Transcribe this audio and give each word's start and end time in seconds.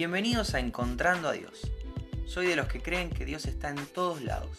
Bienvenidos 0.00 0.54
a 0.54 0.60
Encontrando 0.60 1.28
a 1.28 1.32
Dios. 1.32 1.60
Soy 2.24 2.46
de 2.46 2.56
los 2.56 2.68
que 2.68 2.80
creen 2.80 3.10
que 3.10 3.26
Dios 3.26 3.44
está 3.44 3.68
en 3.68 3.84
todos 3.84 4.22
lados. 4.22 4.56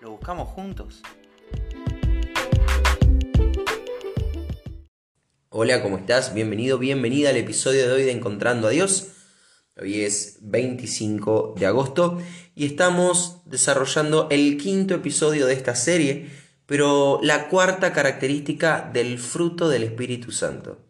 ¿Lo 0.00 0.12
buscamos 0.12 0.48
juntos? 0.48 1.02
Hola, 5.50 5.82
¿cómo 5.82 5.98
estás? 5.98 6.32
Bienvenido, 6.32 6.78
bienvenida 6.78 7.28
al 7.28 7.36
episodio 7.36 7.86
de 7.86 7.92
hoy 7.92 8.04
de 8.04 8.12
Encontrando 8.12 8.68
a 8.68 8.70
Dios. 8.70 9.08
Hoy 9.76 10.00
es 10.00 10.38
25 10.40 11.56
de 11.58 11.66
agosto 11.66 12.18
y 12.54 12.64
estamos 12.64 13.42
desarrollando 13.44 14.28
el 14.30 14.56
quinto 14.56 14.94
episodio 14.94 15.44
de 15.44 15.52
esta 15.52 15.74
serie, 15.74 16.30
pero 16.64 17.20
la 17.22 17.50
cuarta 17.50 17.92
característica 17.92 18.88
del 18.90 19.18
fruto 19.18 19.68
del 19.68 19.82
Espíritu 19.82 20.32
Santo. 20.32 20.83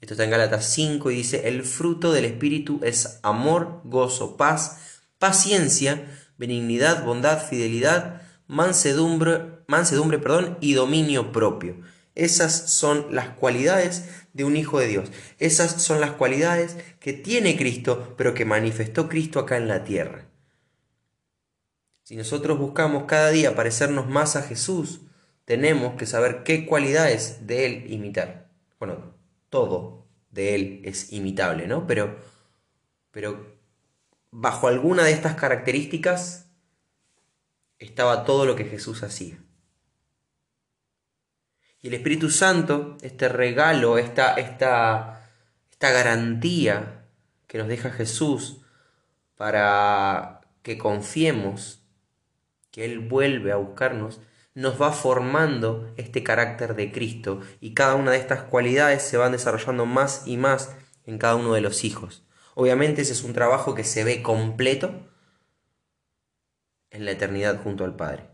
Esto 0.00 0.14
está 0.14 0.24
en 0.24 0.30
Gálatas 0.30 0.66
5 0.72 1.10
y 1.10 1.16
dice, 1.16 1.48
el 1.48 1.62
fruto 1.62 2.12
del 2.12 2.24
Espíritu 2.24 2.80
es 2.82 3.20
amor, 3.22 3.82
gozo, 3.84 4.36
paz, 4.36 5.02
paciencia, 5.18 6.06
benignidad, 6.38 7.04
bondad, 7.04 7.46
fidelidad, 7.46 8.22
mansedumbre, 8.46 9.42
mansedumbre 9.66 10.18
perdón, 10.18 10.56
y 10.60 10.72
dominio 10.72 11.32
propio. 11.32 11.76
Esas 12.14 12.70
son 12.70 13.14
las 13.14 13.28
cualidades 13.28 14.04
de 14.32 14.44
un 14.44 14.56
hijo 14.56 14.78
de 14.80 14.88
Dios. 14.88 15.10
Esas 15.38 15.82
son 15.82 16.00
las 16.00 16.12
cualidades 16.12 16.76
que 16.98 17.12
tiene 17.12 17.56
Cristo, 17.56 18.14
pero 18.16 18.34
que 18.34 18.44
manifestó 18.44 19.08
Cristo 19.08 19.38
acá 19.38 19.58
en 19.58 19.68
la 19.68 19.84
tierra. 19.84 20.26
Si 22.02 22.16
nosotros 22.16 22.58
buscamos 22.58 23.04
cada 23.04 23.30
día 23.30 23.54
parecernos 23.54 24.08
más 24.08 24.34
a 24.34 24.42
Jesús, 24.42 25.02
tenemos 25.44 25.94
que 25.94 26.06
saber 26.06 26.42
qué 26.42 26.66
cualidades 26.66 27.46
de 27.46 27.66
Él 27.66 27.92
imitar. 27.92 28.50
Bueno, 28.78 29.14
todo 29.50 30.06
de 30.30 30.54
él 30.54 30.80
es 30.84 31.12
imitable, 31.12 31.66
¿no? 31.66 31.86
Pero, 31.86 32.18
pero 33.10 33.58
bajo 34.30 34.68
alguna 34.68 35.04
de 35.04 35.12
estas 35.12 35.34
características 35.34 36.50
estaba 37.78 38.24
todo 38.24 38.46
lo 38.46 38.56
que 38.56 38.64
Jesús 38.64 39.02
hacía. 39.02 39.38
Y 41.82 41.88
el 41.88 41.94
Espíritu 41.94 42.30
Santo, 42.30 42.96
este 43.00 43.28
regalo, 43.28 43.98
esta, 43.98 44.34
esta, 44.34 45.30
esta 45.70 45.90
garantía 45.90 47.06
que 47.46 47.58
nos 47.58 47.68
deja 47.68 47.90
Jesús 47.90 48.60
para 49.34 50.42
que 50.62 50.76
confiemos 50.76 51.82
que 52.70 52.84
Él 52.84 53.00
vuelve 53.00 53.50
a 53.52 53.56
buscarnos, 53.56 54.20
nos 54.60 54.80
va 54.80 54.92
formando 54.92 55.90
este 55.96 56.22
carácter 56.22 56.74
de 56.74 56.92
Cristo 56.92 57.40
y 57.60 57.72
cada 57.72 57.94
una 57.94 58.10
de 58.10 58.18
estas 58.18 58.42
cualidades 58.42 59.02
se 59.02 59.16
van 59.16 59.32
desarrollando 59.32 59.86
más 59.86 60.26
y 60.26 60.36
más 60.36 60.76
en 61.06 61.16
cada 61.16 61.36
uno 61.36 61.54
de 61.54 61.62
los 61.62 61.82
hijos. 61.82 62.26
Obviamente 62.54 63.00
ese 63.00 63.14
es 63.14 63.24
un 63.24 63.32
trabajo 63.32 63.74
que 63.74 63.84
se 63.84 64.04
ve 64.04 64.22
completo 64.22 65.08
en 66.90 67.06
la 67.06 67.12
eternidad 67.12 67.62
junto 67.62 67.84
al 67.84 67.96
Padre. 67.96 68.28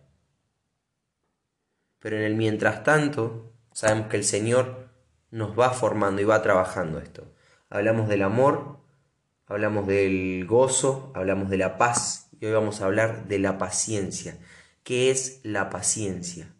Pero 2.00 2.16
en 2.16 2.24
el 2.24 2.34
mientras 2.34 2.82
tanto, 2.82 3.52
sabemos 3.72 4.08
que 4.08 4.16
el 4.16 4.24
Señor 4.24 4.88
nos 5.30 5.56
va 5.56 5.70
formando 5.70 6.20
y 6.20 6.24
va 6.24 6.42
trabajando 6.42 6.98
esto. 6.98 7.32
Hablamos 7.70 8.08
del 8.08 8.22
amor, 8.22 8.80
hablamos 9.46 9.86
del 9.86 10.44
gozo, 10.44 11.12
hablamos 11.14 11.50
de 11.50 11.58
la 11.58 11.78
paz 11.78 12.30
y 12.40 12.46
hoy 12.46 12.52
vamos 12.52 12.80
a 12.80 12.86
hablar 12.86 13.28
de 13.28 13.38
la 13.38 13.58
paciencia. 13.58 14.38
¿Qué 14.86 15.10
es 15.10 15.40
la 15.42 15.68
paciencia? 15.68 16.54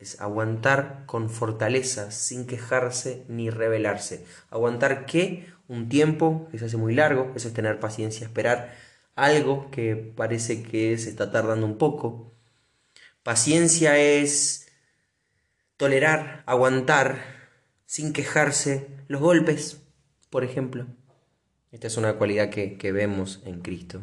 Es 0.00 0.20
aguantar 0.20 1.04
con 1.06 1.30
fortaleza, 1.30 2.10
sin 2.10 2.48
quejarse 2.48 3.24
ni 3.28 3.50
rebelarse. 3.50 4.26
Aguantar 4.50 5.06
qué? 5.06 5.46
Un 5.68 5.88
tiempo 5.88 6.48
que 6.50 6.58
se 6.58 6.64
hace 6.64 6.76
muy 6.76 6.92
largo, 6.92 7.30
eso 7.36 7.46
es 7.46 7.54
tener 7.54 7.78
paciencia, 7.78 8.26
esperar 8.26 8.74
algo 9.14 9.70
que 9.70 9.94
parece 9.94 10.64
que 10.64 10.98
se 10.98 11.08
está 11.08 11.30
tardando 11.30 11.64
un 11.64 11.78
poco. 11.78 12.34
Paciencia 13.22 13.96
es 13.96 14.66
tolerar, 15.76 16.42
aguantar, 16.46 17.22
sin 17.86 18.12
quejarse, 18.12 18.88
los 19.06 19.20
golpes, 19.20 19.82
por 20.30 20.42
ejemplo. 20.42 20.88
Esta 21.70 21.86
es 21.86 21.96
una 21.96 22.14
cualidad 22.14 22.50
que, 22.50 22.76
que 22.76 22.90
vemos 22.90 23.40
en 23.44 23.60
Cristo. 23.60 24.02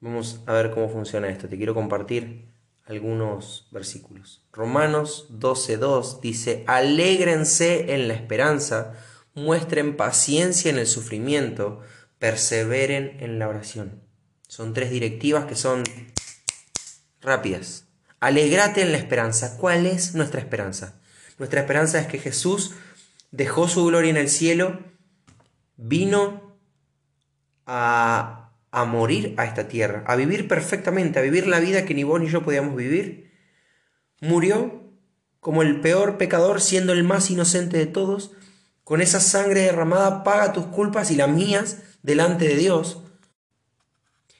Vamos 0.00 0.40
a 0.46 0.52
ver 0.52 0.70
cómo 0.70 0.88
funciona 0.88 1.28
esto. 1.28 1.48
Te 1.48 1.56
quiero 1.56 1.74
compartir 1.74 2.48
algunos 2.86 3.68
versículos. 3.70 4.46
Romanos 4.52 5.28
12.2 5.30 6.20
dice, 6.20 6.64
alégrense 6.66 7.94
en 7.94 8.08
la 8.08 8.14
esperanza, 8.14 8.94
muestren 9.34 9.96
paciencia 9.96 10.70
en 10.70 10.78
el 10.78 10.86
sufrimiento, 10.86 11.80
perseveren 12.18 13.18
en 13.20 13.38
la 13.38 13.48
oración. 13.48 14.02
Son 14.46 14.72
tres 14.72 14.90
directivas 14.90 15.44
que 15.44 15.54
son 15.54 15.84
rápidas. 17.20 17.84
Alegrate 18.20 18.82
en 18.82 18.92
la 18.92 18.98
esperanza. 18.98 19.58
¿Cuál 19.58 19.86
es 19.86 20.14
nuestra 20.14 20.40
esperanza? 20.40 21.00
Nuestra 21.38 21.60
esperanza 21.60 22.00
es 22.00 22.06
que 22.06 22.18
Jesús 22.18 22.72
dejó 23.30 23.68
su 23.68 23.84
gloria 23.84 24.10
en 24.10 24.16
el 24.16 24.28
cielo, 24.28 24.80
vino 25.76 26.56
a 27.66 28.37
a 28.70 28.84
morir 28.84 29.34
a 29.36 29.44
esta 29.44 29.68
tierra, 29.68 30.04
a 30.06 30.16
vivir 30.16 30.48
perfectamente, 30.48 31.18
a 31.18 31.22
vivir 31.22 31.46
la 31.46 31.60
vida 31.60 31.84
que 31.84 31.94
ni 31.94 32.04
vos 32.04 32.20
ni 32.20 32.28
yo 32.28 32.42
podíamos 32.42 32.76
vivir, 32.76 33.30
murió 34.20 34.82
como 35.40 35.62
el 35.62 35.80
peor 35.80 36.18
pecador 36.18 36.60
siendo 36.60 36.92
el 36.92 37.04
más 37.04 37.30
inocente 37.30 37.78
de 37.78 37.86
todos, 37.86 38.32
con 38.84 39.00
esa 39.00 39.20
sangre 39.20 39.62
derramada 39.62 40.24
paga 40.24 40.52
tus 40.52 40.66
culpas 40.66 41.10
y 41.10 41.16
las 41.16 41.28
mías 41.28 41.78
delante 42.02 42.48
de 42.48 42.56
Dios. 42.56 43.02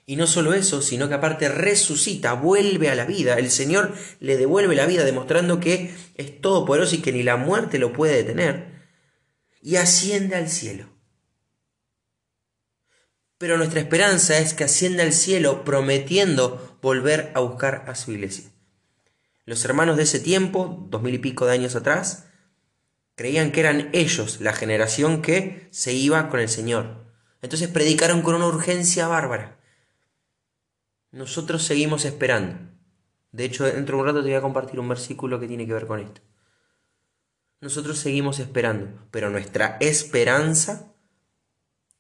Y 0.05 0.17
no 0.17 0.27
solo 0.27 0.55
eso, 0.55 0.81
sino 0.81 1.09
que 1.09 1.15
aparte 1.15 1.51
resucita, 1.51 2.33
vuelve 2.33 2.89
a 2.89 2.95
la 2.95 3.05
vida. 3.05 3.35
El 3.35 3.51
Señor 3.51 3.95
le 4.21 4.39
devuelve 4.39 4.75
la 4.75 4.87
vida, 4.87 5.05
demostrando 5.05 5.61
que 5.61 5.95
es 6.15 6.41
todopoderoso 6.41 6.95
y 6.95 7.03
que 7.03 7.13
ni 7.13 7.23
la 7.23 7.37
muerte 7.37 7.79
lo 7.79 7.93
puede 7.93 8.17
detener. 8.17 8.87
Y 9.61 9.77
asciende 9.77 10.37
al 10.37 10.49
cielo 10.49 10.98
pero 13.39 13.57
nuestra 13.57 13.81
esperanza 13.81 14.39
es 14.39 14.53
que 14.53 14.65
ascienda 14.65 15.05
al 15.05 15.13
cielo 15.13 15.65
prometiendo 15.65 16.77
volver 16.83 17.31
a 17.35 17.41
buscar 17.41 17.85
a 17.87 17.95
su 17.95 18.13
iglesia. 18.13 18.51
Los 19.45 19.65
hermanos 19.65 19.97
de 19.97 20.03
ese 20.03 20.21
tiempo, 20.21 20.87
dos 20.91 21.03
mil 21.03 21.15
y 21.15 21.19
pico 21.19 21.47
de 21.47 21.53
años 21.53 21.77
atrás, 21.77 22.27
creían 23.15 23.51
que 23.51 23.61
eran 23.61 23.89
ellos 23.93 24.41
la 24.41 24.53
generación 24.53 25.23
que 25.23 25.69
se 25.71 25.93
iba 25.93 26.29
con 26.29 26.41
el 26.41 26.49
Señor. 26.49 27.07
Entonces 27.41 27.69
predicaron 27.69 28.23
con 28.23 28.35
una 28.35 28.47
urgencia 28.47 29.07
bárbara. 29.07 29.59
Nosotros 31.13 31.63
seguimos 31.63 32.05
esperando. 32.05 32.59
De 33.33 33.45
hecho, 33.45 33.65
dentro 33.65 33.97
de 33.97 34.03
un 34.03 34.07
rato 34.07 34.23
te 34.23 34.29
voy 34.29 34.37
a 34.37 34.43
compartir 34.43 34.81
un 34.81 34.89
versículo 34.89 35.39
que 35.39 35.47
tiene 35.47 35.67
que 35.67 35.73
ver 35.73 35.87
con 35.87 36.01
esto. 36.01 36.21
Nosotros 37.61 37.99
seguimos 37.99 38.39
esperando, 38.39 39.07
pero 39.11 39.31
nuestra 39.31 39.79
esperanza 39.81 40.93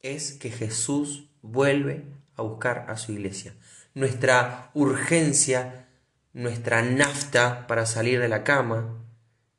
es 0.00 0.32
que 0.32 0.50
Jesús 0.50 1.28
vuelve 1.43 2.04
a 2.37 2.43
buscar 2.43 2.87
a 2.88 2.97
su 2.97 3.12
iglesia. 3.12 3.54
Nuestra 3.94 4.71
urgencia, 4.75 5.88
nuestra 6.32 6.82
nafta 6.82 7.66
para 7.66 7.87
salir 7.87 8.21
de 8.21 8.28
la 8.28 8.44
cama 8.44 8.99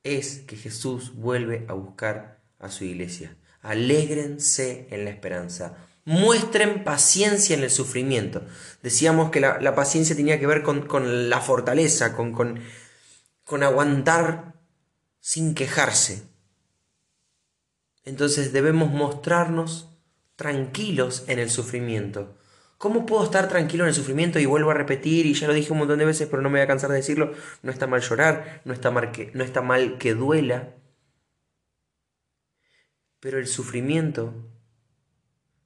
es 0.03 0.39
que 0.39 0.55
Jesús 0.55 1.15
vuelve 1.15 1.65
a 1.67 1.73
buscar 1.73 2.39
a 2.59 2.69
su 2.69 2.85
iglesia. 2.85 3.35
Alégrense 3.61 4.87
en 4.91 5.03
la 5.03 5.11
esperanza. 5.11 5.77
Muestren 6.05 6.83
paciencia 6.83 7.55
en 7.55 7.63
el 7.63 7.69
sufrimiento. 7.69 8.43
Decíamos 8.81 9.31
que 9.31 9.41
la, 9.41 9.75
paciencia 9.75 10.15
tenía 10.15 10.39
que 10.39 10.47
ver 10.47 10.63
con, 10.63 11.29
la 11.29 11.41
fortaleza, 11.41 12.15
con, 12.15 12.31
con, 12.31 12.61
con 13.43 13.63
aguantar 13.63 14.53
sin 15.19 15.53
quejarse. 15.53 16.23
Entonces 18.05 18.53
debemos 18.53 18.89
mostrarnos 18.89 19.88
tranquilos 20.39 21.25
en 21.27 21.37
el 21.37 21.49
sufrimiento. 21.49 22.37
¿Cómo 22.77 23.05
puedo 23.05 23.25
estar 23.25 23.49
tranquilo 23.49 23.83
en 23.83 23.89
el 23.89 23.93
sufrimiento? 23.93 24.39
Y 24.39 24.45
vuelvo 24.45 24.71
a 24.71 24.73
repetir, 24.73 25.25
y 25.25 25.33
ya 25.33 25.47
lo 25.47 25.53
dije 25.53 25.73
un 25.73 25.79
montón 25.79 25.99
de 25.99 26.05
veces, 26.05 26.29
pero 26.29 26.41
no 26.41 26.49
me 26.49 26.59
voy 26.59 26.63
a 26.63 26.67
cansar 26.67 26.89
de 26.91 26.95
decirlo, 26.95 27.33
no 27.61 27.73
está 27.73 27.87
mal 27.87 27.99
llorar, 27.99 28.61
no 28.63 28.71
está 28.71 28.89
mal 28.89 29.11
que, 29.11 29.31
no 29.33 29.43
está 29.43 29.61
mal 29.61 29.97
que 29.97 30.13
duela. 30.13 30.75
Pero 33.19 33.37
el 33.37 33.47
sufrimiento 33.47 34.33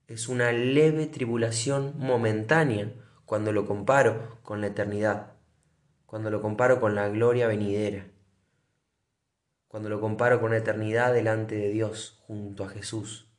es 0.08 0.28
una 0.28 0.52
leve 0.52 1.06
tribulación 1.06 1.94
momentánea 2.00 2.96
cuando 3.26 3.52
lo 3.52 3.68
comparo 3.68 4.40
con 4.42 4.60
la 4.60 4.68
eternidad, 4.68 5.34
cuando 6.08 6.32
lo 6.32 6.42
comparo 6.42 6.80
con 6.80 6.96
la 6.96 7.10
gloria 7.10 7.46
venidera, 7.46 8.08
cuando 9.68 9.90
lo 9.90 10.02
comparo 10.02 10.42
con 10.42 10.50
la 10.50 10.58
eternidad 10.58 11.14
delante 11.14 11.54
de 11.54 11.70
Dios, 11.70 12.24
junto 12.26 12.64
a 12.64 12.70
Jesús 12.70 13.30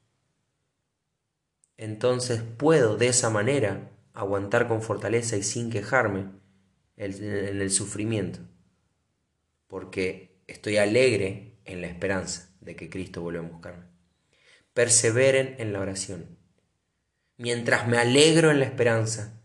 entonces 1.77 2.43
puedo 2.43 2.97
de 2.97 3.09
esa 3.09 3.31
manera 3.31 3.91
aguantar 4.13 4.69
con 4.69 4.83
fortaleza 4.83 5.37
y 5.37 5.43
sin 5.43 5.71
quejarme 5.71 6.31
en 6.97 7.61
el 7.61 7.71
sufrimiento, 7.71 8.41
porque 9.67 10.41
estoy 10.47 10.77
alegre 10.77 11.59
en 11.65 11.81
la 11.81 11.89
esperanza 11.89 12.55
de 12.61 12.77
que 12.77 12.89
Cristo 12.89 13.23
vuelva 13.23 13.41
a 13.41 13.51
buscarme. 13.51 13.85
Perseveren 14.73 15.57
en 15.59 15.73
la 15.73 15.81
oración. 15.81 16.39
Mientras 17.37 17.89
me 17.89 17.99
alegro 17.99 18.51
en 18.51 18.61
la 18.61 18.65
esperanza, 18.65 19.41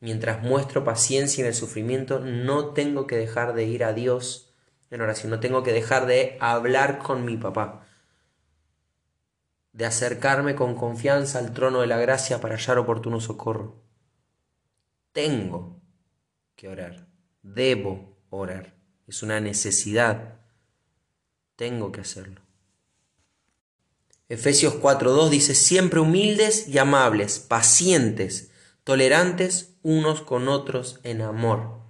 mientras 0.00 0.42
muestro 0.42 0.84
paciencia 0.84 1.42
en 1.42 1.48
el 1.48 1.54
sufrimiento, 1.54 2.20
no 2.20 2.72
tengo 2.72 3.06
que 3.06 3.16
dejar 3.16 3.54
de 3.54 3.64
ir 3.64 3.84
a 3.84 3.92
Dios 3.92 4.54
en 4.90 5.00
oración, 5.00 5.30
no 5.30 5.40
tengo 5.40 5.62
que 5.62 5.72
dejar 5.72 6.06
de 6.06 6.36
hablar 6.40 6.98
con 6.98 7.24
mi 7.24 7.36
papá, 7.36 7.86
de 9.72 9.86
acercarme 9.86 10.54
con 10.54 10.74
confianza 10.74 11.38
al 11.38 11.54
trono 11.54 11.80
de 11.80 11.86
la 11.86 11.98
gracia 11.98 12.40
para 12.40 12.56
hallar 12.56 12.78
oportuno 12.78 13.20
socorro. 13.20 13.82
Tengo 15.12 15.80
que 16.54 16.68
orar, 16.68 17.08
debo 17.42 18.18
orar, 18.30 18.74
es 19.06 19.22
una 19.22 19.40
necesidad, 19.40 20.40
tengo 21.56 21.92
que 21.92 22.00
hacerlo. 22.00 22.40
Efesios 24.28 24.80
4.2 24.80 25.28
dice, 25.28 25.54
siempre 25.54 26.00
humildes 26.00 26.68
y 26.68 26.78
amables, 26.78 27.38
pacientes, 27.38 28.50
tolerantes 28.84 29.76
unos 29.82 30.22
con 30.22 30.48
otros 30.48 31.00
en 31.02 31.20
amor. 31.20 31.82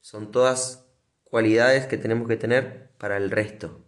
Son 0.00 0.30
todas 0.30 0.84
cualidades 1.22 1.86
que 1.86 1.96
tenemos 1.96 2.28
que 2.28 2.36
tener 2.36 2.90
para 2.98 3.16
el 3.16 3.30
resto. 3.30 3.83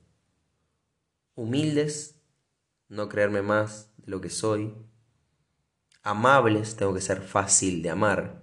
Humildes, 1.37 2.19
no 2.89 3.11
creerme 3.11 3.43
más 3.43 3.93
de 3.99 4.11
lo 4.11 4.23
que 4.23 4.31
soy. 4.31 4.75
Amables, 6.03 6.77
tengo 6.77 6.95
que 6.95 7.03
ser 7.03 7.21
fácil 7.21 7.83
de 7.83 7.91
amar. 7.91 8.43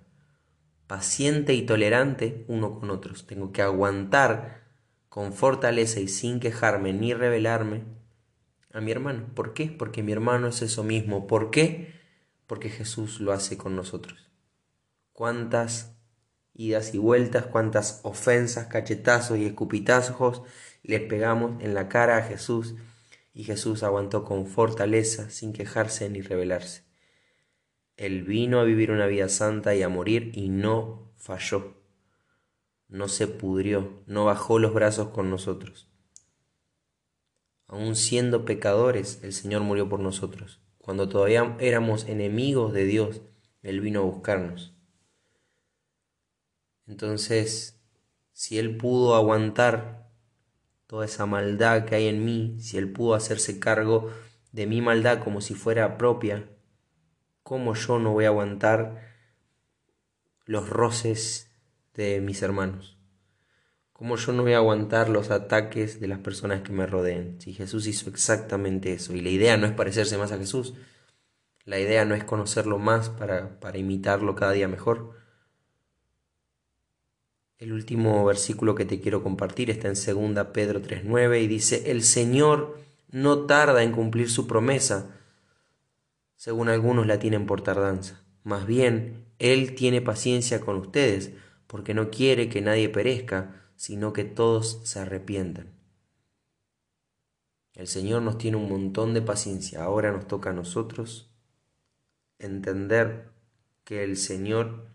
Paciente 0.85 1.55
y 1.55 1.65
tolerante 1.65 2.45
uno 2.47 2.79
con 2.79 2.91
otros. 2.91 3.25
Tengo 3.25 3.51
que 3.51 3.63
aguantar 3.63 4.63
con 5.09 5.33
fortaleza 5.33 5.99
y 5.99 6.07
sin 6.07 6.39
quejarme 6.39 6.93
ni 6.93 7.15
rebelarme 7.15 7.83
a 8.71 8.79
mi 8.79 8.91
hermano. 8.91 9.25
¿Por 9.33 9.55
qué? 9.55 9.67
Porque 9.67 10.03
mi 10.03 10.11
hermano 10.11 10.47
es 10.47 10.61
eso 10.61 10.83
mismo. 10.83 11.25
¿Por 11.25 11.49
qué? 11.49 11.99
Porque 12.45 12.69
Jesús 12.69 13.19
lo 13.19 13.31
hace 13.31 13.57
con 13.57 13.75
nosotros. 13.75 14.29
¿Cuántas 15.13 15.95
idas 16.53 16.93
y 16.93 16.99
vueltas, 16.99 17.47
cuántas 17.47 18.01
ofensas, 18.03 18.67
cachetazos 18.67 19.39
y 19.39 19.45
escupitazos 19.45 20.43
le 20.83 20.99
pegamos 20.99 21.61
en 21.63 21.73
la 21.73 21.89
cara 21.89 22.17
a 22.17 22.23
Jesús? 22.23 22.75
Y 23.33 23.45
Jesús 23.45 23.81
aguantó 23.81 24.23
con 24.23 24.45
fortaleza, 24.45 25.29
sin 25.31 25.53
quejarse 25.53 26.09
ni 26.09 26.21
rebelarse. 26.21 26.83
Él 27.97 28.23
vino 28.23 28.59
a 28.59 28.63
vivir 28.63 28.91
una 28.91 29.07
vida 29.07 29.27
santa 29.27 29.73
y 29.73 29.81
a 29.81 29.89
morir 29.89 30.31
y 30.35 30.49
no 30.49 31.11
falló 31.17 31.83
no 32.93 33.07
se 33.07 33.27
pudrió, 33.27 34.03
no 34.05 34.25
bajó 34.25 34.59
los 34.59 34.71
brazos 34.71 35.09
con 35.09 35.31
nosotros. 35.31 35.89
Aun 37.65 37.95
siendo 37.95 38.45
pecadores, 38.45 39.19
el 39.23 39.33
Señor 39.33 39.63
murió 39.63 39.89
por 39.89 39.99
nosotros. 39.99 40.61
Cuando 40.77 41.09
todavía 41.09 41.57
éramos 41.59 42.07
enemigos 42.07 42.71
de 42.71 42.85
Dios, 42.85 43.23
Él 43.63 43.81
vino 43.81 44.01
a 44.01 44.03
buscarnos. 44.03 44.75
Entonces, 46.85 47.83
si 48.31 48.59
Él 48.59 48.77
pudo 48.77 49.15
aguantar 49.15 50.02
toda 50.87 51.05
esa 51.05 51.25
maldad 51.25 51.85
que 51.85 51.95
hay 51.95 52.07
en 52.07 52.23
mí, 52.25 52.57
si 52.59 52.77
Él 52.77 52.91
pudo 52.91 53.15
hacerse 53.15 53.59
cargo 53.59 54.11
de 54.51 54.67
mi 54.67 54.81
maldad 54.81 55.23
como 55.23 55.41
si 55.41 55.55
fuera 55.55 55.97
propia, 55.97 56.49
¿cómo 57.41 57.73
yo 57.73 57.99
no 57.99 58.13
voy 58.13 58.25
a 58.25 58.29
aguantar 58.29 59.13
los 60.45 60.69
roces 60.69 61.51
de 61.93 62.21
mis 62.21 62.41
hermanos. 62.41 62.97
¿Cómo 63.93 64.17
yo 64.17 64.33
no 64.33 64.43
voy 64.43 64.53
a 64.53 64.57
aguantar 64.57 65.09
los 65.09 65.31
ataques 65.31 65.99
de 65.99 66.07
las 66.07 66.19
personas 66.19 66.61
que 66.61 66.73
me 66.73 66.85
rodeen? 66.85 67.39
Si 67.39 67.53
Jesús 67.53 67.87
hizo 67.87 68.09
exactamente 68.09 68.93
eso. 68.93 69.13
Y 69.13 69.21
la 69.21 69.29
idea 69.29 69.55
no 69.57 69.67
es 69.67 69.73
parecerse 69.73 70.17
más 70.17 70.31
a 70.31 70.37
Jesús. 70.37 70.73
La 71.63 71.79
idea 71.79 72.03
no 72.03 72.15
es 72.15 72.23
conocerlo 72.23 72.79
más 72.79 73.09
para, 73.09 73.59
para 73.59 73.77
imitarlo 73.77 74.35
cada 74.35 74.51
día 74.51 74.67
mejor. 74.67 75.11
El 77.63 77.71
último 77.71 78.25
versículo 78.25 78.75
que 78.75 78.83
te 78.83 78.99
quiero 78.99 79.23
compartir 79.23 79.69
está 79.69 79.87
en 79.87 79.93
2 79.93 80.47
Pedro 80.47 80.81
3.9 80.81 81.41
y 81.41 81.47
dice, 81.47 81.91
el 81.91 82.03
Señor 82.03 82.77
no 83.09 83.45
tarda 83.45 83.83
en 83.83 83.93
cumplir 83.93 84.29
su 84.29 84.47
promesa, 84.47 85.17
según 86.35 86.67
algunos 86.67 87.07
la 87.07 87.19
tienen 87.19 87.45
por 87.45 87.61
tardanza. 87.61 88.21
Más 88.43 88.67
bien, 88.67 89.27
Él 89.39 89.75
tiene 89.75 90.01
paciencia 90.01 90.59
con 90.59 90.75
ustedes 90.75 91.31
porque 91.65 91.93
no 91.93 92.09
quiere 92.09 92.49
que 92.49 92.59
nadie 92.59 92.89
perezca, 92.89 93.69
sino 93.77 94.11
que 94.11 94.25
todos 94.25 94.81
se 94.83 94.99
arrepientan. 94.99 95.71
El 97.75 97.87
Señor 97.87 98.23
nos 98.23 98.37
tiene 98.37 98.57
un 98.57 98.67
montón 98.67 99.13
de 99.13 99.21
paciencia. 99.21 99.85
Ahora 99.85 100.11
nos 100.11 100.27
toca 100.27 100.49
a 100.49 100.53
nosotros 100.53 101.31
entender 102.39 103.29
que 103.85 104.03
el 104.03 104.17
Señor 104.17 104.89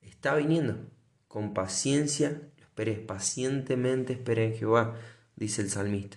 está 0.00 0.34
viniendo 0.34 0.92
con 1.34 1.52
paciencia. 1.52 2.40
Esperes 2.60 3.00
pacientemente, 3.00 4.12
espere 4.12 4.44
en 4.44 4.54
Jehová, 4.54 4.94
dice 5.34 5.62
el 5.62 5.68
salmista. 5.68 6.16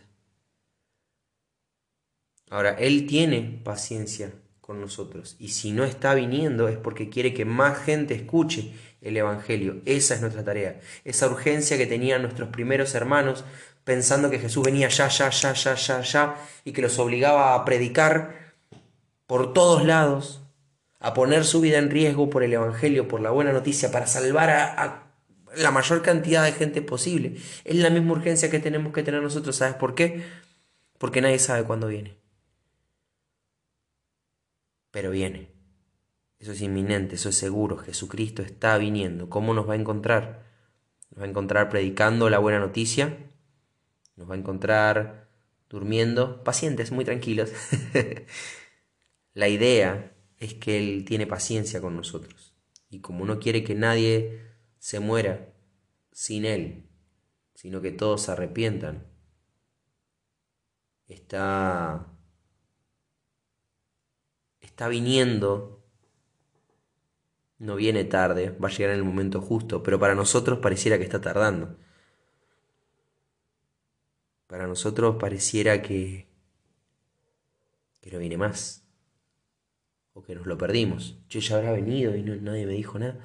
Ahora, 2.51 2.75
Él 2.75 3.07
tiene 3.07 3.59
paciencia 3.63 4.31
con 4.61 4.79
nosotros. 4.79 5.35
Y 5.39 5.47
si 5.49 5.71
no 5.71 5.85
está 5.85 6.13
viniendo 6.13 6.67
es 6.67 6.77
porque 6.77 7.09
quiere 7.09 7.33
que 7.33 7.45
más 7.45 7.79
gente 7.79 8.13
escuche 8.13 8.73
el 9.01 9.17
Evangelio. 9.17 9.81
Esa 9.85 10.13
es 10.13 10.21
nuestra 10.21 10.43
tarea. 10.43 10.79
Esa 11.03 11.25
urgencia 11.25 11.79
que 11.79 11.87
tenían 11.87 12.21
nuestros 12.21 12.49
primeros 12.49 12.93
hermanos 12.93 13.43
pensando 13.83 14.29
que 14.29 14.37
Jesús 14.37 14.63
venía 14.63 14.87
ya, 14.89 15.07
ya, 15.07 15.31
ya, 15.31 15.53
ya, 15.53 15.73
ya, 15.73 16.01
ya, 16.01 16.35
y 16.63 16.73
que 16.73 16.83
los 16.83 16.99
obligaba 16.99 17.55
a 17.55 17.65
predicar 17.65 18.53
por 19.25 19.51
todos 19.53 19.83
lados, 19.83 20.43
a 20.99 21.15
poner 21.15 21.43
su 21.43 21.59
vida 21.59 21.79
en 21.79 21.89
riesgo 21.89 22.29
por 22.29 22.43
el 22.43 22.53
Evangelio, 22.53 23.07
por 23.07 23.19
la 23.19 23.31
buena 23.31 23.51
noticia, 23.51 23.91
para 23.91 24.05
salvar 24.05 24.51
a, 24.51 24.83
a 24.83 25.06
la 25.55 25.71
mayor 25.71 26.01
cantidad 26.01 26.43
de 26.43 26.51
gente 26.51 26.81
posible. 26.81 27.37
Es 27.63 27.75
la 27.75 27.89
misma 27.89 28.13
urgencia 28.13 28.49
que 28.49 28.59
tenemos 28.59 28.93
que 28.93 29.03
tener 29.03 29.21
nosotros. 29.21 29.55
¿Sabes 29.55 29.75
por 29.75 29.95
qué? 29.95 30.23
Porque 30.97 31.21
nadie 31.21 31.39
sabe 31.39 31.63
cuándo 31.63 31.87
viene 31.87 32.17
pero 34.97 35.11
viene. 35.11 35.51
Eso 36.39 36.53
es 36.53 36.61
inminente, 36.61 37.17
eso 37.17 37.29
es 37.29 37.35
seguro. 37.35 37.77
Jesucristo 37.77 38.41
está 38.41 38.75
viniendo. 38.79 39.29
¿Cómo 39.29 39.53
nos 39.53 39.69
va 39.69 39.73
a 39.73 39.77
encontrar? 39.77 40.43
Nos 41.11 41.21
va 41.21 41.25
a 41.25 41.29
encontrar 41.29 41.69
predicando 41.69 42.31
la 42.31 42.39
buena 42.39 42.57
noticia. 42.57 43.15
Nos 44.15 44.27
va 44.27 44.33
a 44.33 44.39
encontrar 44.39 45.29
durmiendo, 45.69 46.43
pacientes, 46.43 46.91
muy 46.91 47.05
tranquilos. 47.05 47.51
la 49.35 49.49
idea 49.49 50.13
es 50.39 50.55
que 50.55 50.79
Él 50.79 51.05
tiene 51.05 51.27
paciencia 51.27 51.79
con 51.79 51.95
nosotros. 51.95 52.55
Y 52.89 53.01
como 53.01 53.23
no 53.25 53.37
quiere 53.37 53.63
que 53.63 53.75
nadie 53.75 54.41
se 54.87 55.01
muera 55.01 55.53
sin 56.13 56.45
Él, 56.45 56.87
sino 57.55 57.81
que 57.81 57.91
todos 57.91 58.21
se 58.21 58.31
arrepientan, 58.31 59.05
está 61.09 62.07
está 64.61 64.87
viniendo, 64.87 65.83
no 67.57 67.75
viene 67.75 68.05
tarde, 68.05 68.51
va 68.51 68.69
a 68.69 68.71
llegar 68.71 68.91
en 68.91 68.99
el 68.99 69.03
momento 69.03 69.41
justo, 69.41 69.83
pero 69.83 69.99
para 69.99 70.15
nosotros 70.15 70.59
pareciera 70.59 70.97
que 70.97 71.03
está 71.03 71.19
tardando. 71.19 71.75
Para 74.47 74.67
nosotros 74.67 75.17
pareciera 75.19 75.81
que, 75.81 76.29
que 77.99 78.09
no 78.09 78.19
viene 78.19 78.37
más, 78.37 78.87
o 80.13 80.23
que 80.23 80.33
nos 80.33 80.47
lo 80.47 80.57
perdimos. 80.57 81.19
Yo 81.27 81.41
ya 81.41 81.57
habrá 81.57 81.73
venido 81.73 82.15
y 82.15 82.23
nadie 82.23 82.65
me 82.65 82.71
dijo 82.71 82.97
nada. 82.97 83.19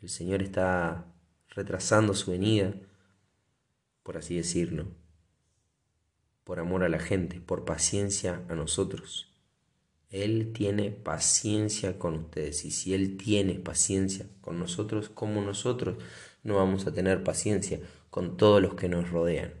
El 0.00 0.08
Señor 0.08 0.42
está 0.42 1.06
retrasando 1.50 2.14
su 2.14 2.30
venida, 2.30 2.74
por 4.02 4.16
así 4.16 4.36
decirlo, 4.36 4.86
por 6.44 6.60
amor 6.60 6.84
a 6.84 6.88
la 6.88 6.98
gente, 6.98 7.40
por 7.40 7.64
paciencia 7.64 8.42
a 8.48 8.54
nosotros. 8.54 9.28
Él 10.10 10.52
tiene 10.54 10.90
paciencia 10.90 11.98
con 11.98 12.14
ustedes. 12.14 12.64
Y 12.64 12.70
si 12.70 12.94
Él 12.94 13.16
tiene 13.18 13.54
paciencia 13.54 14.26
con 14.40 14.58
nosotros, 14.58 15.10
como 15.10 15.42
nosotros 15.42 16.02
no 16.42 16.56
vamos 16.56 16.86
a 16.86 16.94
tener 16.94 17.22
paciencia 17.22 17.80
con 18.10 18.36
todos 18.36 18.62
los 18.62 18.74
que 18.74 18.88
nos 18.88 19.10
rodean? 19.10 19.52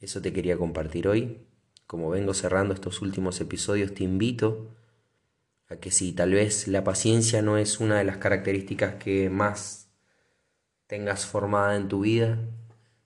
Eso 0.00 0.22
te 0.22 0.32
quería 0.32 0.56
compartir 0.56 1.06
hoy. 1.06 1.46
Como 1.86 2.08
vengo 2.08 2.32
cerrando 2.32 2.72
estos 2.72 3.02
últimos 3.02 3.40
episodios, 3.40 3.92
te 3.92 4.04
invito 4.04 4.74
que 5.80 5.90
si 5.90 6.12
tal 6.12 6.32
vez 6.32 6.68
la 6.68 6.84
paciencia 6.84 7.42
no 7.42 7.58
es 7.58 7.80
una 7.80 7.98
de 7.98 8.04
las 8.04 8.18
características 8.18 8.96
que 8.96 9.30
más 9.30 9.90
tengas 10.86 11.26
formada 11.26 11.76
en 11.76 11.88
tu 11.88 12.00
vida, 12.00 12.38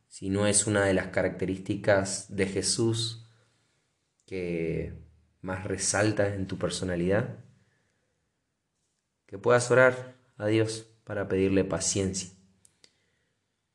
si 0.09 0.31
no 0.31 0.47
es 0.47 0.67
una 0.67 0.85
de 0.85 0.95
las 0.95 1.09
características 1.09 2.35
de 2.35 2.47
Jesús, 2.47 3.27
que 4.25 4.95
más 5.41 5.65
resalta 5.65 6.35
en 6.35 6.47
tu 6.47 6.59
personalidad, 6.59 7.39
que 9.27 9.39
puedas 9.39 9.71
orar 9.71 10.17
a 10.37 10.47
Dios 10.47 10.89
para 11.05 11.29
pedirle 11.29 11.65
paciencia. 11.65 12.31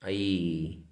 Hay 0.01 0.85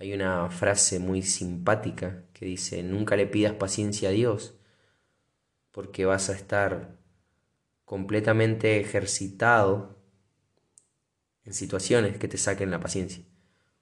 una 0.00 0.48
frase 0.50 0.98
muy 0.98 1.22
simpática 1.22 2.24
que 2.32 2.46
dice, 2.46 2.82
nunca 2.82 3.16
le 3.16 3.26
pidas 3.26 3.54
paciencia 3.54 4.10
a 4.10 4.12
Dios, 4.12 4.54
porque 5.74 6.04
vas 6.04 6.30
a 6.30 6.34
estar 6.34 6.96
completamente 7.84 8.78
ejercitado 8.78 9.98
en 11.42 11.52
situaciones 11.52 12.16
que 12.16 12.28
te 12.28 12.38
saquen 12.38 12.70
la 12.70 12.78
paciencia. 12.78 13.24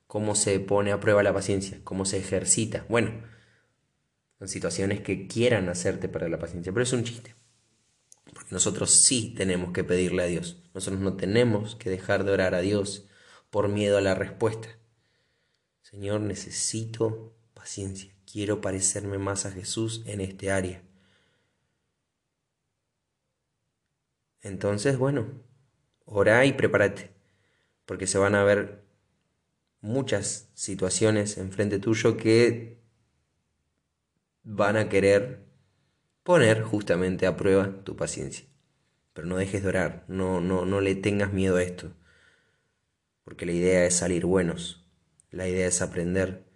¿Cómo 0.07 0.35
se 0.35 0.59
pone 0.59 0.91
a 0.91 1.01
prueba 1.01 1.23
la 1.23 1.35
paciencia? 1.35 1.83
¿Cómo 1.85 2.07
se 2.07 2.17
ejercita? 2.17 2.87
Bueno, 2.89 3.23
en 4.41 4.49
situaciones 4.49 5.03
que 5.03 5.27
quieran 5.27 5.69
hacerte 5.69 6.09
perder 6.09 6.31
la 6.31 6.39
paciencia, 6.39 6.73
pero 6.73 6.83
es 6.83 6.95
un 6.95 7.05
chiste. 7.05 7.35
Porque 8.33 8.53
nosotros 8.53 8.91
sí 8.91 9.35
tenemos 9.37 9.73
que 9.73 9.85
pedirle 9.85 10.23
a 10.23 10.27
Dios. 10.27 10.63
Nosotros 10.73 11.03
no 11.03 11.19
tenemos 11.19 11.77
que 11.77 11.91
dejar 11.91 12.25
de 12.25 12.33
orar 12.33 12.55
a 12.55 12.63
Dios 12.63 13.07
por 13.51 13.69
miedo 13.69 13.99
a 13.99 14.01
la 14.01 14.15
respuesta. 14.15 14.79
Señor, 15.83 16.23
necesito 16.23 17.37
paciencia. 17.53 18.15
Quiero 18.25 18.63
parecerme 18.63 19.19
más 19.19 19.45
a 19.45 19.53
Jesús 19.53 20.03
en 20.07 20.23
este 20.23 20.51
área. 20.51 20.83
Entonces, 24.43 24.99
bueno, 24.99 25.29
ora 26.05 26.45
y 26.45 26.53
prepárate, 26.53 27.11
porque 27.87 28.07
se 28.07 28.19
van 28.19 28.35
a 28.35 28.43
ver 28.43 28.83
muchas 29.81 30.51
situaciones 30.55 31.39
enfrente 31.39 31.79
tuyo 31.79 32.17
que 32.17 32.83
van 34.43 34.77
a 34.77 34.89
querer 34.89 35.45
poner 36.25 36.63
justamente 36.63 37.27
a 37.27 37.37
prueba 37.37 37.85
tu 37.85 37.97
paciencia. 37.97 38.47
Pero 39.13 39.29
no 39.29 39.37
dejes 39.37 39.63
de 39.63 39.69
orar, 39.69 40.05
no, 40.09 40.41
no, 40.41 40.65
no 40.65 40.81
le 40.81 40.95
tengas 40.97 41.33
miedo 41.33 41.57
a 41.57 41.63
esto, 41.63 41.93
porque 43.25 43.47
la 43.47 43.53
idea 43.53 43.85
es 43.85 43.95
salir 43.95 44.25
buenos, 44.25 44.89
la 45.31 45.47
idea 45.47 45.67
es 45.67 45.83
aprender, 45.83 46.47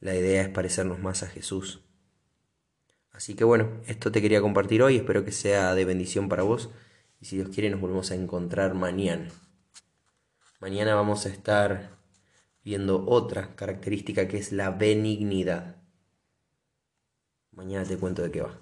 la 0.00 0.16
idea 0.16 0.42
es 0.42 0.48
parecernos 0.48 0.98
más 0.98 1.22
a 1.22 1.28
Jesús. 1.28 1.84
Así 3.12 3.34
que 3.34 3.44
bueno, 3.44 3.82
esto 3.86 4.10
te 4.10 4.22
quería 4.22 4.40
compartir 4.40 4.82
hoy, 4.82 4.96
espero 4.96 5.24
que 5.24 5.32
sea 5.32 5.74
de 5.74 5.84
bendición 5.84 6.28
para 6.28 6.42
vos 6.42 6.70
y 7.20 7.26
si 7.26 7.36
Dios 7.36 7.50
quiere 7.50 7.70
nos 7.70 7.80
volvemos 7.80 8.10
a 8.10 8.14
encontrar 8.14 8.74
mañana. 8.74 9.28
Mañana 10.60 10.94
vamos 10.94 11.26
a 11.26 11.28
estar 11.28 11.98
viendo 12.64 13.06
otra 13.06 13.54
característica 13.54 14.28
que 14.28 14.38
es 14.38 14.52
la 14.52 14.70
benignidad. 14.70 15.76
Mañana 17.52 17.84
te 17.84 17.98
cuento 17.98 18.22
de 18.22 18.30
qué 18.30 18.42
va. 18.42 18.58